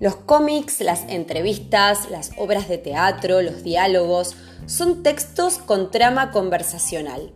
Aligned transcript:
Los 0.00 0.14
cómics, 0.14 0.80
las 0.80 1.02
entrevistas, 1.08 2.08
las 2.08 2.30
obras 2.38 2.68
de 2.68 2.78
teatro, 2.78 3.42
los 3.42 3.64
diálogos, 3.64 4.36
son 4.66 5.02
textos 5.02 5.58
con 5.58 5.90
trama 5.90 6.30
conversacional. 6.30 7.32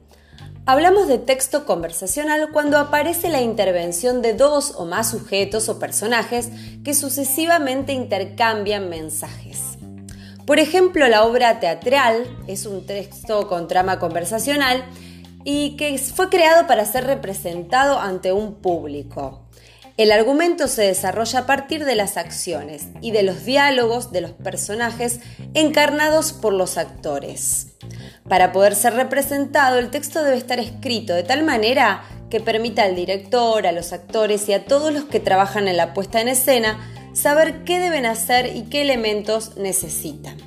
Hablamos 0.64 1.09
de 1.09 1.18
texto 1.18 1.66
conversacional 1.66 2.50
cuando 2.52 2.79
aparece 2.79 3.30
la 3.30 3.40
intervención 3.40 4.22
de 4.22 4.34
dos 4.34 4.74
o 4.76 4.84
más 4.84 5.10
sujetos 5.10 5.68
o 5.68 5.80
personajes 5.80 6.50
que 6.84 6.94
sucesivamente 6.94 7.94
intercambian 7.94 8.88
mensajes. 8.88 9.58
Por 10.46 10.60
ejemplo, 10.60 11.08
la 11.08 11.24
obra 11.24 11.58
teatral 11.58 12.24
es 12.46 12.66
un 12.66 12.86
texto 12.86 13.48
con 13.48 13.66
trama 13.66 13.98
conversacional 13.98 14.84
y 15.45 15.77
que 15.77 15.96
fue 15.98 16.29
creado 16.29 16.66
para 16.66 16.84
ser 16.84 17.05
representado 17.05 17.98
ante 17.98 18.32
un 18.32 18.55
público. 18.55 19.42
El 19.98 20.10
argumento 20.10 20.68
se 20.68 20.82
desarrolla 20.82 21.41
a 21.41 21.46
partir 21.46 21.84
de 21.84 21.95
las 21.95 22.16
acciones 22.16 22.88
y 23.02 23.10
de 23.10 23.23
los 23.23 23.45
diálogos 23.45 24.10
de 24.10 24.23
los 24.23 24.30
personajes 24.32 25.20
encarnados 25.52 26.32
por 26.32 26.55
los 26.55 26.78
actores. 26.78 27.66
Para 28.27 28.52
poder 28.52 28.74
ser 28.74 28.95
representado, 28.95 29.78
el 29.78 29.91
texto 29.91 30.24
debe 30.24 30.38
estar 30.38 30.59
escrito 30.59 31.12
de 31.12 31.24
tal 31.24 31.43
manera 31.43 32.04
que 32.30 32.40
permita 32.40 32.84
al 32.84 32.96
director, 32.96 33.66
a 33.66 33.73
los 33.73 33.93
actores 33.93 34.48
y 34.48 34.54
a 34.54 34.65
todos 34.65 34.95
los 34.95 35.04
que 35.04 35.20
trabajan 35.20 35.68
en 35.68 35.77
la 35.77 35.93
puesta 35.93 36.23
en 36.23 36.29
escena 36.29 36.80
saber 37.12 37.65
qué 37.65 37.79
deben 37.79 38.06
hacer 38.06 38.56
y 38.56 38.62
qué 38.62 38.80
elementos 38.80 39.56
necesitan. 39.59 40.38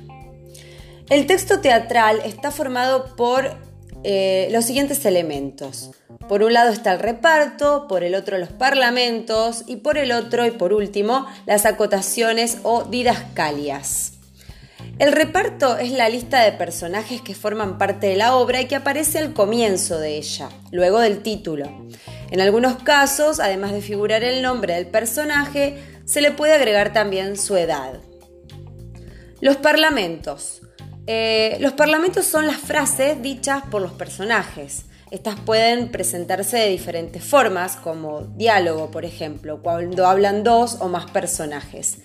El 1.08 1.26
texto 1.26 1.60
teatral 1.60 2.20
está 2.24 2.50
formado 2.50 3.14
por 3.14 3.65
eh, 4.08 4.46
los 4.52 4.64
siguientes 4.64 5.04
elementos. 5.04 5.90
Por 6.28 6.44
un 6.44 6.52
lado 6.52 6.70
está 6.70 6.92
el 6.92 7.00
reparto, 7.00 7.88
por 7.88 8.04
el 8.04 8.14
otro 8.14 8.38
los 8.38 8.50
parlamentos 8.50 9.64
y 9.66 9.78
por 9.78 9.98
el 9.98 10.12
otro 10.12 10.46
y 10.46 10.52
por 10.52 10.72
último 10.72 11.26
las 11.44 11.66
acotaciones 11.66 12.58
o 12.62 12.84
didascalias. 12.84 14.12
El 15.00 15.10
reparto 15.10 15.76
es 15.76 15.90
la 15.90 16.08
lista 16.08 16.44
de 16.44 16.52
personajes 16.52 17.20
que 17.20 17.34
forman 17.34 17.78
parte 17.78 18.06
de 18.06 18.14
la 18.14 18.36
obra 18.36 18.60
y 18.60 18.66
que 18.66 18.76
aparece 18.76 19.18
al 19.18 19.32
comienzo 19.32 19.98
de 19.98 20.18
ella, 20.18 20.50
luego 20.70 21.00
del 21.00 21.24
título. 21.24 21.66
En 22.30 22.40
algunos 22.40 22.80
casos, 22.84 23.40
además 23.40 23.72
de 23.72 23.82
figurar 23.82 24.22
el 24.22 24.40
nombre 24.40 24.74
del 24.74 24.86
personaje, 24.86 25.82
se 26.04 26.20
le 26.20 26.30
puede 26.30 26.54
agregar 26.54 26.92
también 26.92 27.36
su 27.36 27.56
edad. 27.56 27.94
Los 29.40 29.56
parlamentos. 29.56 30.62
Eh, 31.06 31.56
los 31.60 31.72
parlamentos 31.72 32.26
son 32.26 32.46
las 32.46 32.56
frases 32.56 33.22
dichas 33.22 33.62
por 33.70 33.82
los 33.82 33.92
personajes. 33.92 34.86
Estas 35.10 35.38
pueden 35.38 35.90
presentarse 35.92 36.56
de 36.56 36.68
diferentes 36.68 37.22
formas, 37.22 37.76
como 37.76 38.22
diálogo, 38.36 38.90
por 38.90 39.04
ejemplo, 39.04 39.62
cuando 39.62 40.06
hablan 40.06 40.42
dos 40.42 40.78
o 40.80 40.88
más 40.88 41.10
personajes. 41.10 41.98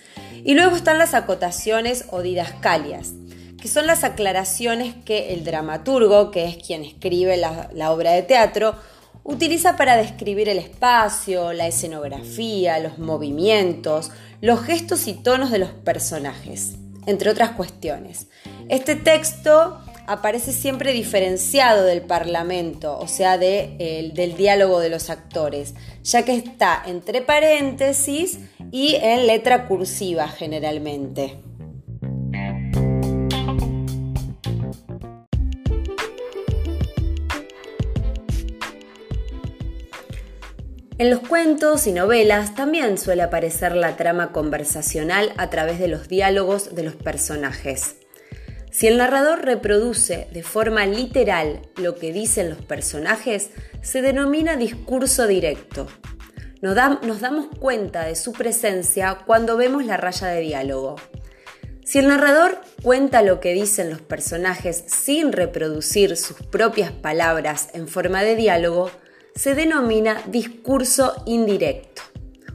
Y 0.44 0.54
luego 0.54 0.76
están 0.76 1.00
las 1.00 1.16
acotaciones 1.16 2.06
o 2.12 2.22
didascalias, 2.22 3.14
que 3.60 3.68
son 3.68 3.88
las 3.88 4.04
aclaraciones 4.04 4.94
que 5.04 5.34
el 5.34 5.44
dramaturgo, 5.44 6.30
que 6.30 6.46
es 6.46 6.58
quien 6.58 6.84
escribe 6.84 7.38
la 7.38 7.92
obra 7.92 8.12
de 8.12 8.22
teatro, 8.22 8.76
utiliza 9.24 9.76
para 9.76 9.98
describir 9.98 10.50
el 10.50 10.58
espacio, 10.58 11.54
la 11.54 11.68
escenografía, 11.68 12.80
los 12.80 12.98
movimientos, 12.98 14.12
los 14.42 14.62
gestos 14.62 15.08
y 15.08 15.14
tonos 15.14 15.52
de 15.52 15.60
los 15.60 15.70
personajes, 15.70 16.76
entre 17.06 17.30
otras 17.30 17.52
cuestiones. 17.52 18.28
Este 18.70 18.96
texto 18.96 19.80
aparece 20.08 20.52
siempre 20.52 20.94
diferenciado 20.94 21.86
del 21.86 22.02
parlamento, 22.02 22.98
o 23.00 23.08
sea, 23.08 23.38
del 23.38 24.36
diálogo 24.36 24.80
de 24.80 24.90
los 24.90 25.10
actores, 25.10 25.74
ya 26.04 26.24
que 26.24 26.36
está 26.36 26.82
entre 26.86 27.22
paréntesis 27.22 28.40
y 28.72 28.96
en 28.96 29.28
letra 29.28 29.68
cursiva 29.68 30.28
generalmente. 30.28 31.38
En 41.02 41.10
los 41.10 41.22
cuentos 41.22 41.88
y 41.88 41.94
novelas 41.94 42.54
también 42.54 43.00
suele 43.00 43.24
aparecer 43.24 43.76
la 43.76 43.98
trama 43.98 44.32
conversacional 44.32 45.34
a 45.38 45.50
través 45.50 45.80
de 45.80 45.88
los 45.88 46.08
diálogos 46.08 46.76
de 46.76 46.84
los 46.84 46.94
personajes. 46.94 47.96
Si 48.70 48.86
el 48.86 49.00
narrador 49.00 49.44
reproduce 49.44 50.28
de 50.32 50.44
forma 50.44 50.86
literal 50.86 51.64
lo 51.76 51.96
que 51.96 52.14
dicen 52.14 52.52
los 52.52 52.60
personajes, 52.60 53.50
se 53.82 54.04
denomina 54.04 54.58
discurso 54.58 55.26
directo. 55.26 55.88
Nos, 56.62 56.76
damos 56.76 57.48
cuenta 57.60 58.06
de 58.06 58.16
su 58.16 58.32
presencia 58.32 59.24
cuando 59.26 59.58
vemos 59.58 59.84
la 59.84 59.98
raya 59.98 60.28
de 60.28 60.42
diálogo. 60.42 60.98
Si 61.84 61.98
el 61.98 62.10
narrador 62.10 62.62
cuenta 62.84 63.24
lo 63.24 63.40
que 63.40 63.54
dicen 63.54 63.90
los 63.90 64.02
personajes 64.02 64.84
sin 64.86 65.32
reproducir 65.32 66.16
sus 66.16 66.38
propias 66.44 66.92
palabras 66.92 67.70
en 67.74 67.88
forma 67.88 68.22
de 68.22 68.36
diálogo, 68.36 68.92
se 69.36 69.56
denomina 69.56 70.22
discurso 70.28 71.24
indirecto. 71.26 72.02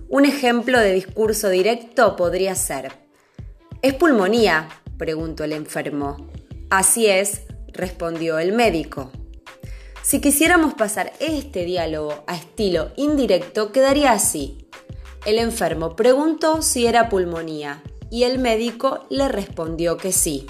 Un 0.08 0.24
ejemplo 0.24 0.78
de 0.78 0.92
discurso 0.92 1.48
directo 1.48 2.16
podría 2.16 2.54
ser, 2.54 2.92
¿es 3.82 3.94
pulmonía? 3.94 4.68
preguntó 4.98 5.44
el 5.44 5.52
enfermo. 5.52 6.28
Así 6.70 7.06
es, 7.06 7.42
respondió 7.72 8.38
el 8.38 8.52
médico. 8.52 9.10
Si 10.02 10.20
quisiéramos 10.20 10.74
pasar 10.74 11.12
este 11.18 11.64
diálogo 11.64 12.24
a 12.26 12.36
estilo 12.36 12.92
indirecto, 12.96 13.72
quedaría 13.72 14.12
así. 14.12 14.68
El 15.24 15.38
enfermo 15.38 15.96
preguntó 15.96 16.62
si 16.62 16.86
era 16.86 17.08
pulmonía 17.08 17.82
y 18.10 18.22
el 18.22 18.38
médico 18.38 19.06
le 19.10 19.26
respondió 19.26 19.96
que 19.96 20.12
sí. 20.12 20.46